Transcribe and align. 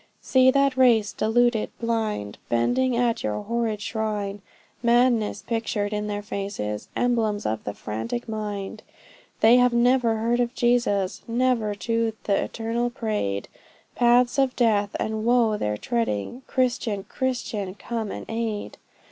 See 0.19 0.49
that 0.49 0.75
race, 0.75 1.13
deluded, 1.13 1.69
blinded, 1.79 2.39
Bending 2.49 2.97
at 2.97 3.21
yon 3.21 3.45
horrid 3.45 3.83
shrine; 3.83 4.41
Madness 4.81 5.43
pictured 5.43 5.93
in 5.93 6.07
their 6.07 6.23
faces, 6.23 6.87
Emblems 6.95 7.45
of 7.45 7.63
the 7.65 7.75
frantic 7.75 8.27
mind; 8.27 8.81
They 9.41 9.57
have 9.57 9.73
never 9.73 10.15
heard 10.17 10.39
of 10.39 10.55
Jesus, 10.55 11.21
Never 11.27 11.75
to 11.75 12.13
th' 12.23 12.29
Eternal 12.31 12.89
prayed; 12.89 13.47
Paths 13.93 14.39
of 14.39 14.55
death 14.55 14.89
and 14.99 15.23
woe 15.23 15.55
they're 15.55 15.77
treading, 15.77 16.41
Christian! 16.47 17.03
Christian! 17.03 17.75
come 17.75 18.09
and 18.09 18.25
aid! 18.27 18.79